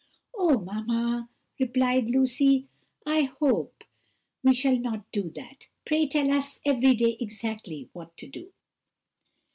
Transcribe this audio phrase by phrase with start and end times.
[0.35, 1.29] "Oh, mamma,"
[1.59, 2.67] replied Lucy,
[3.05, 3.87] "I hope that
[4.49, 8.51] we shall not do that: pray tell us every day exactly what to do."